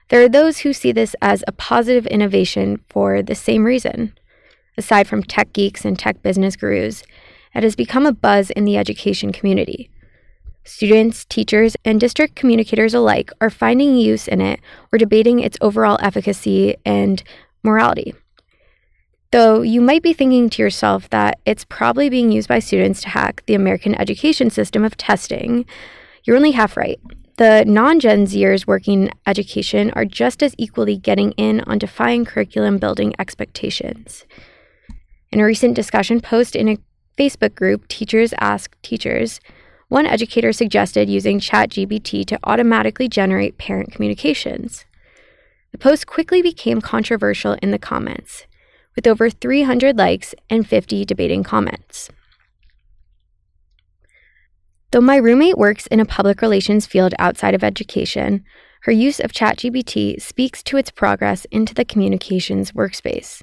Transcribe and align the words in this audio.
there 0.09 0.21
are 0.21 0.29
those 0.29 0.59
who 0.59 0.73
see 0.73 0.91
this 0.91 1.15
as 1.21 1.43
a 1.47 1.51
positive 1.51 2.05
innovation 2.07 2.81
for 2.89 3.23
the 3.23 3.33
same 3.33 3.63
reason 3.63 4.13
aside 4.77 5.07
from 5.07 5.23
tech 5.23 5.53
geeks 5.53 5.85
and 5.85 5.97
tech 5.97 6.21
business 6.21 6.55
gurus, 6.55 7.03
it 7.53 7.63
has 7.63 7.75
become 7.75 8.05
a 8.05 8.11
buzz 8.11 8.51
in 8.51 8.65
the 8.65 8.77
education 8.77 9.31
community. 9.31 9.89
Students, 10.63 11.25
teachers, 11.25 11.75
and 11.85 11.99
district 11.99 12.35
communicators 12.35 12.93
alike 12.93 13.31
are 13.39 13.51
finding 13.51 13.95
use 13.95 14.27
in 14.27 14.41
it 14.41 14.59
or 14.91 14.97
debating 14.97 15.39
its 15.39 15.57
overall 15.61 15.99
efficacy 16.01 16.75
and 16.85 17.23
morality. 17.63 18.15
Though 19.31 19.61
you 19.61 19.79
might 19.79 20.01
be 20.01 20.13
thinking 20.13 20.49
to 20.49 20.61
yourself 20.61 21.09
that 21.09 21.39
it's 21.45 21.65
probably 21.65 22.09
being 22.09 22.31
used 22.31 22.47
by 22.47 22.59
students 22.59 23.01
to 23.01 23.09
hack 23.09 23.43
the 23.45 23.53
American 23.53 23.93
education 23.95 24.49
system 24.49 24.83
of 24.83 24.97
testing, 24.97 25.65
you're 26.23 26.37
only 26.37 26.51
half 26.51 26.75
right. 26.75 26.99
The 27.37 27.65
non 27.65 27.99
Gen 27.99 28.25
Zers 28.25 28.65
working 28.65 29.03
in 29.03 29.11
education 29.27 29.91
are 29.91 30.05
just 30.05 30.41
as 30.41 30.55
equally 30.57 30.97
getting 30.97 31.33
in 31.33 31.61
on 31.61 31.77
defying 31.77 32.23
curriculum 32.23 32.77
building 32.77 33.13
expectations. 33.19 34.25
In 35.31 35.39
a 35.39 35.45
recent 35.45 35.75
discussion 35.75 36.21
post 36.21 36.55
in 36.55 36.69
a 36.69 36.77
Facebook 37.17 37.55
group, 37.55 37.87
Teachers 37.87 38.33
Ask 38.39 38.79
Teachers, 38.81 39.39
one 39.87 40.05
educator 40.05 40.51
suggested 40.51 41.09
using 41.09 41.39
ChatGPT 41.39 42.25
to 42.25 42.39
automatically 42.43 43.07
generate 43.07 43.57
parent 43.57 43.91
communications. 43.91 44.85
The 45.71 45.77
post 45.77 46.07
quickly 46.07 46.41
became 46.41 46.81
controversial 46.81 47.53
in 47.61 47.71
the 47.71 47.79
comments, 47.79 48.45
with 48.95 49.07
over 49.07 49.29
300 49.29 49.97
likes 49.97 50.33
and 50.49 50.67
50 50.67 51.05
debating 51.05 51.43
comments. 51.43 52.09
Though 54.91 55.01
my 55.01 55.17
roommate 55.17 55.57
works 55.57 55.87
in 55.87 55.99
a 55.99 56.05
public 56.05 56.41
relations 56.41 56.85
field 56.85 57.13
outside 57.19 57.53
of 57.53 57.63
education, 57.63 58.45
her 58.83 58.91
use 58.91 59.19
of 59.19 59.33
ChatGPT 59.33 60.21
speaks 60.21 60.63
to 60.63 60.77
its 60.77 60.91
progress 60.91 61.45
into 61.51 61.73
the 61.73 61.83
communications 61.83 62.71
workspace. 62.71 63.41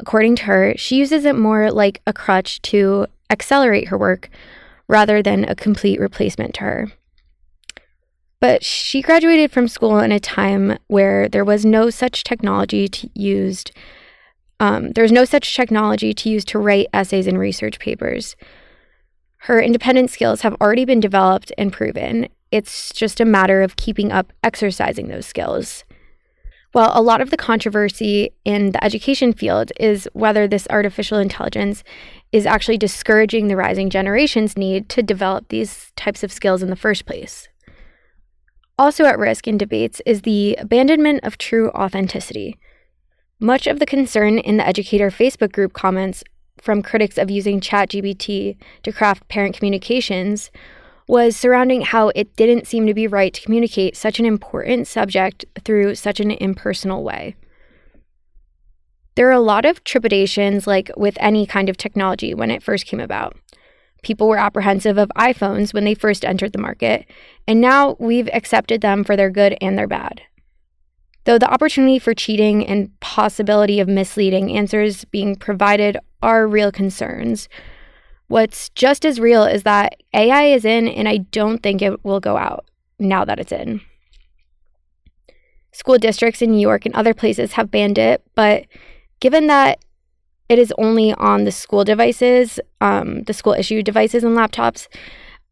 According 0.00 0.36
to 0.36 0.44
her, 0.44 0.74
she 0.76 0.96
uses 0.96 1.26
it 1.26 1.36
more 1.36 1.70
like 1.70 2.00
a 2.06 2.12
crutch 2.12 2.62
to 2.62 3.06
accelerate 3.28 3.88
her 3.88 3.98
work 3.98 4.30
rather 4.88 5.22
than 5.22 5.44
a 5.44 5.54
complete 5.54 6.00
replacement 6.00 6.54
to 6.54 6.60
her. 6.62 6.92
But 8.40 8.64
she 8.64 9.02
graduated 9.02 9.52
from 9.52 9.68
school 9.68 9.98
in 9.98 10.10
a 10.10 10.18
time 10.18 10.78
where 10.86 11.28
there 11.28 11.44
was 11.44 11.66
no 11.66 11.90
such 11.90 12.24
technology 12.24 12.88
to 12.88 13.10
used. 13.14 13.72
Um, 14.58 14.92
there 14.92 15.02
was 15.04 15.12
no 15.12 15.26
such 15.26 15.54
technology 15.54 16.14
to 16.14 16.30
use 16.30 16.46
to 16.46 16.58
write 16.58 16.88
essays 16.94 17.26
and 17.26 17.38
research 17.38 17.78
papers. 17.78 18.36
Her 19.44 19.60
independent 19.60 20.10
skills 20.10 20.40
have 20.40 20.56
already 20.60 20.86
been 20.86 21.00
developed 21.00 21.52
and 21.58 21.72
proven. 21.72 22.28
It's 22.50 22.92
just 22.94 23.20
a 23.20 23.26
matter 23.26 23.60
of 23.62 23.76
keeping 23.76 24.10
up 24.10 24.32
exercising 24.42 25.08
those 25.08 25.26
skills. 25.26 25.84
Well, 26.72 26.92
a 26.94 27.02
lot 27.02 27.20
of 27.20 27.30
the 27.30 27.36
controversy 27.36 28.32
in 28.44 28.70
the 28.70 28.84
education 28.84 29.32
field 29.32 29.72
is 29.80 30.08
whether 30.12 30.46
this 30.46 30.68
artificial 30.70 31.18
intelligence 31.18 31.82
is 32.30 32.46
actually 32.46 32.78
discouraging 32.78 33.48
the 33.48 33.56
rising 33.56 33.90
generation's 33.90 34.56
need 34.56 34.88
to 34.90 35.02
develop 35.02 35.48
these 35.48 35.92
types 35.96 36.22
of 36.22 36.30
skills 36.30 36.62
in 36.62 36.70
the 36.70 36.76
first 36.76 37.06
place. 37.06 37.48
Also 38.78 39.04
at 39.04 39.18
risk 39.18 39.48
in 39.48 39.58
debates 39.58 40.00
is 40.06 40.22
the 40.22 40.54
abandonment 40.56 41.24
of 41.24 41.38
true 41.38 41.70
authenticity. 41.70 42.56
Much 43.40 43.66
of 43.66 43.80
the 43.80 43.86
concern 43.86 44.38
in 44.38 44.56
the 44.56 44.66
educator 44.66 45.10
Facebook 45.10 45.50
group 45.50 45.72
comments 45.72 46.22
from 46.62 46.82
critics 46.82 47.18
of 47.18 47.30
using 47.30 47.60
ChatGPT 47.60 48.56
to 48.84 48.92
craft 48.92 49.28
parent 49.28 49.56
communications 49.56 50.50
was 51.08 51.36
surrounding 51.36 51.82
how 51.82 52.08
it 52.14 52.36
didn't 52.36 52.66
seem 52.66 52.86
to 52.86 52.94
be 52.94 53.06
right 53.06 53.32
to 53.34 53.42
communicate 53.42 53.96
such 53.96 54.20
an 54.20 54.26
important 54.26 54.86
subject 54.86 55.44
through 55.64 55.94
such 55.94 56.20
an 56.20 56.30
impersonal 56.30 57.02
way. 57.02 57.34
There 59.16 59.28
are 59.28 59.32
a 59.32 59.40
lot 59.40 59.64
of 59.64 59.84
trepidations, 59.84 60.66
like 60.66 60.90
with 60.96 61.16
any 61.20 61.46
kind 61.46 61.68
of 61.68 61.76
technology, 61.76 62.32
when 62.32 62.50
it 62.50 62.62
first 62.62 62.86
came 62.86 63.00
about. 63.00 63.36
People 64.02 64.28
were 64.28 64.38
apprehensive 64.38 64.96
of 64.96 65.10
iPhones 65.16 65.74
when 65.74 65.84
they 65.84 65.94
first 65.94 66.24
entered 66.24 66.52
the 66.52 66.58
market, 66.58 67.06
and 67.46 67.60
now 67.60 67.96
we've 67.98 68.30
accepted 68.32 68.80
them 68.80 69.04
for 69.04 69.16
their 69.16 69.30
good 69.30 69.58
and 69.60 69.76
their 69.76 69.86
bad. 69.86 70.22
Though 71.24 71.38
the 71.38 71.52
opportunity 71.52 71.98
for 71.98 72.14
cheating 72.14 72.66
and 72.66 72.98
possibility 73.00 73.78
of 73.78 73.88
misleading 73.88 74.56
answers 74.56 75.04
being 75.04 75.36
provided 75.36 75.98
are 76.22 76.48
real 76.48 76.72
concerns, 76.72 77.48
What's 78.30 78.68
just 78.68 79.04
as 79.04 79.18
real 79.18 79.42
is 79.42 79.64
that 79.64 79.96
AI 80.14 80.44
is 80.44 80.64
in, 80.64 80.86
and 80.86 81.08
I 81.08 81.16
don't 81.16 81.60
think 81.64 81.82
it 81.82 82.04
will 82.04 82.20
go 82.20 82.36
out 82.36 82.64
now 83.00 83.24
that 83.24 83.40
it's 83.40 83.50
in. 83.50 83.80
School 85.72 85.98
districts 85.98 86.40
in 86.40 86.52
New 86.52 86.60
York 86.60 86.86
and 86.86 86.94
other 86.94 87.12
places 87.12 87.54
have 87.54 87.72
banned 87.72 87.98
it, 87.98 88.22
but 88.36 88.66
given 89.18 89.48
that 89.48 89.84
it 90.48 90.60
is 90.60 90.72
only 90.78 91.12
on 91.14 91.42
the 91.42 91.50
school 91.50 91.82
devices, 91.82 92.60
um, 92.80 93.24
the 93.24 93.32
school 93.32 93.54
issued 93.54 93.84
devices 93.84 94.22
and 94.22 94.36
laptops, 94.36 94.86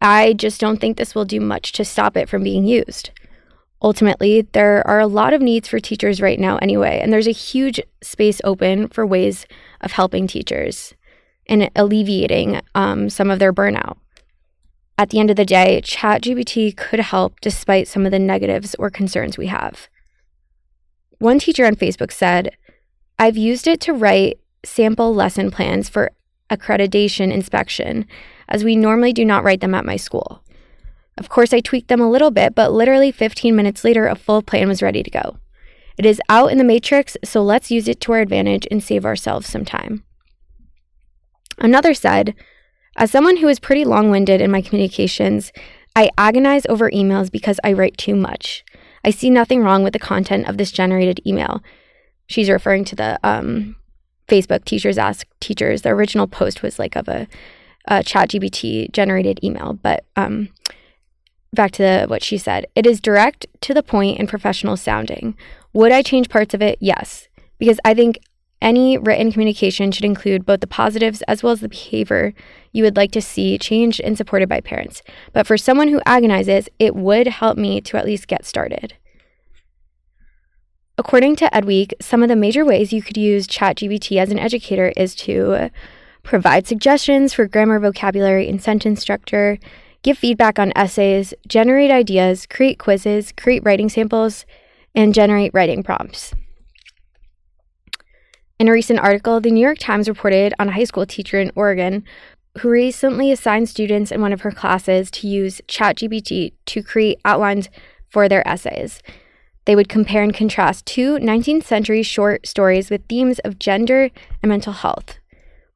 I 0.01 0.35
just 0.35 0.61
don't 0.61 0.81
think 0.81 0.99
this 0.99 1.17
will 1.17 1.25
do 1.25 1.41
much 1.41 1.73
to 1.73 1.85
stop 1.85 2.17
it 2.17 2.29
from 2.29 2.45
being 2.45 2.65
used. 2.65 3.11
Ultimately, 3.83 4.43
there 4.53 4.87
are 4.87 5.01
a 5.01 5.09
lot 5.09 5.33
of 5.33 5.43
needs 5.43 5.67
for 5.67 5.81
teachers 5.81 6.21
right 6.21 6.39
now, 6.39 6.59
anyway, 6.59 7.01
and 7.03 7.13
there's 7.13 7.27
a 7.27 7.33
huge 7.33 7.81
space 8.05 8.41
open 8.45 8.87
for 8.87 9.05
ways 9.05 9.49
of 9.81 9.91
helping 9.91 10.29
teachers 10.29 10.95
and 11.49 11.71
alleviating 11.75 12.61
um, 12.75 13.11
some 13.11 13.31
of 13.31 13.39
their 13.39 13.53
burnout. 13.53 13.97
At 14.97 15.11
the 15.11 15.21
end 15.21 15.31
of 15.31 15.37
the 15.37 15.45
day, 15.45 15.81
ChatGPT 15.83 16.77
could 16.77 17.01
help 17.01 17.41
despite 17.41 17.87
some 17.87 18.05
of 18.05 18.11
the 18.11 18.19
negatives 18.19 18.75
or 18.79 18.91
concerns 18.91 19.39
we 19.39 19.47
have. 19.47 19.89
One 21.19 21.39
teacher 21.39 21.67
on 21.67 21.77
Facebook 21.77 22.13
said, 22.13 22.57
I've 23.19 23.37
used 23.37 23.67
it 23.67 23.81
to 23.83 23.93
write 23.93 24.39
sample 24.65 25.15
lesson 25.15 25.51
plans 25.51 25.89
for 25.89 26.11
accreditation 26.51 27.33
inspection, 27.33 28.07
as 28.49 28.65
we 28.65 28.77
normally 28.77 29.13
do 29.13 29.25
not 29.25 29.45
write 29.45 29.61
them 29.61 29.75
at 29.75 29.85
my 29.85 29.97
school. 29.97 30.43
Of 31.17 31.29
course, 31.29 31.53
I 31.53 31.61
tweaked 31.61 31.89
them 31.89 32.01
a 32.01 32.11
little 32.11 32.31
bit, 32.31 32.55
but 32.55 32.73
literally 32.73 33.11
15 33.11 33.55
minutes 33.55 33.85
later, 33.85 34.07
a 34.07 34.15
full 34.15 34.43
plan 34.43 34.69
was 34.69 34.83
ready 34.83 35.03
to 35.03 35.11
go. 35.11 35.39
It 35.97 36.07
is 36.07 36.21
out 36.29 36.53
in 36.53 36.59
the 36.59 36.65
matrix, 36.65 37.17
so 37.25 37.43
let's 37.43 37.73
use 37.73 37.89
it 37.89 38.01
to 38.03 38.13
our 38.13 38.21
advantage 38.21 38.67
and 38.71 38.83
save 38.83 39.05
ourselves 39.05 39.49
some 39.49 39.65
time. 39.65 40.05
Another 41.59 41.95
said, 41.95 42.35
As 42.97 43.11
someone 43.11 43.39
who 43.39 43.49
is 43.49 43.59
pretty 43.59 43.85
long 43.85 44.11
winded 44.11 44.41
in 44.41 44.51
my 44.51 44.63
communications, 44.63 45.53
I 45.97 46.11
agonize 46.17 46.67
over 46.69 46.91
emails 46.91 47.31
because 47.31 47.59
I 47.65 47.73
write 47.73 47.99
too 47.99 48.15
much. 48.15 48.65
I 49.05 49.11
see 49.11 49.31
nothing 49.31 49.63
wrong 49.63 49.83
with 49.83 49.93
the 49.93 49.99
content 49.99 50.49
of 50.49 50.59
this 50.59 50.71
generated 50.71 51.21
email. 51.27 51.63
She's 52.27 52.51
referring 52.51 52.85
to 52.87 52.97
the 52.97 53.19
um, 53.25 53.77
Facebook 54.29 54.65
Teachers 54.65 54.99
Ask 54.99 55.27
Teachers. 55.41 55.83
The 55.83 55.91
original 55.91 56.27
post 56.27 56.63
was 56.63 56.79
like 56.79 56.95
of 56.95 57.09
a, 57.09 57.27
a 57.87 58.01
ChatGPT 58.01 58.93
generated 58.93 59.41
email, 59.43 59.73
but 59.73 60.05
um, 60.15 60.51
back 61.53 61.73
to 61.73 61.83
the, 61.83 62.07
what 62.07 62.23
she 62.23 62.39
said. 62.39 62.67
It 62.75 62.87
is 62.87 63.01
direct 63.01 63.47
to 63.63 63.75
the 63.75 63.83
point 63.83 64.19
and 64.19 64.29
professional 64.29 64.77
sounding. 64.77 65.37
Would 65.73 65.93
I 65.93 66.03
change 66.03 66.29
parts 66.29 66.55
of 66.55 66.63
it? 66.63 66.79
Yes, 66.81 67.29
because 67.59 67.81
I 67.85 67.95
think 67.95 68.19
any 68.61 68.99
written 68.99 69.31
communication 69.31 69.93
should 69.93 70.05
include 70.05 70.45
both 70.45 70.61
the 70.61 70.67
positives 70.67 71.23
as 71.23 71.43
well 71.43 71.53
as 71.53 71.61
the 71.61 71.69
behavior 71.69 72.35
you 72.73 72.83
would 72.83 72.97
like 72.97 73.13
to 73.13 73.23
see 73.23 73.59
changed 73.59 74.01
and 74.01 74.17
supported 74.17 74.49
by 74.49 74.61
parents. 74.61 75.03
But 75.33 75.47
for 75.47 75.57
someone 75.57 75.89
who 75.89 76.01
agonizes, 76.05 76.69
it 76.79 76.97
would 76.97 77.29
help 77.29 77.57
me 77.57 77.81
to 77.83 77.97
at 77.97 78.05
least 78.05 78.27
get 78.27 78.45
started. 78.45 78.95
According 80.97 81.37
to 81.37 81.51
Edweek, 81.55 81.93
some 82.01 82.25
of 82.25 82.29
the 82.29 82.35
major 82.35 82.65
ways 82.65 82.93
you 82.93 83.03
could 83.03 83.17
use 83.17 83.47
ChatGPT 83.47 84.21
as 84.21 84.33
an 84.33 84.39
educator 84.39 84.93
is 84.97 85.15
to 85.17 85.71
provide 86.25 86.67
suggestions 86.67 87.33
for 87.33 87.47
grammar, 87.47 87.79
vocabulary, 87.79 88.49
and 88.49 88.61
sentence 88.61 89.01
structure, 89.01 89.59
give 90.03 90.19
feedback 90.19 90.59
on 90.59 90.73
essays, 90.75 91.33
generate 91.47 91.93
ideas, 91.93 92.47
create 92.47 92.81
quizzes, 92.81 93.33
create 93.33 93.63
writing 93.65 93.89
samples, 93.89 94.45
and 94.95 95.15
generate 95.15 95.55
writing 95.55 95.85
prompts. 95.85 96.35
In 98.59 98.67
a 98.67 98.73
recent 98.73 98.99
article, 98.99 99.41
the 99.41 99.53
New 99.53 99.61
York 99.61 99.79
Times 99.79 100.09
reported 100.09 100.53
on 100.59 100.69
a 100.69 100.73
high 100.73 100.83
school 100.83 101.07
teacher 101.07 101.39
in 101.39 101.53
Oregon 101.55 102.03
who 102.59 102.69
recently 102.69 103.31
assigned 103.31 103.69
students 103.69 104.11
in 104.11 104.21
one 104.21 104.33
of 104.33 104.41
her 104.41 104.51
classes 104.51 105.13
to 105.13 105.29
use 105.29 105.61
ChatGPT 105.69 106.55
to 106.67 106.83
create 106.83 107.21
outlines 107.25 107.69
for 108.09 108.29
their 108.29 108.47
essays. 108.49 109.01
They 109.65 109.77
would 109.77 109.89
compare 109.89 110.25
and 110.25 110.35
contrast 110.35 110.87
two 110.87 111.19
19th 111.19 111.63
century 111.63 112.03
short 112.03 112.49
stories 112.49 112.91
with 112.91 113.07
themes 113.09 113.39
of 113.41 113.61
gender 113.61 114.11
and 114.43 114.51
mental 114.51 114.73
health. 114.73 115.19